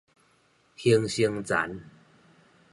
[0.75, 1.83] 形成層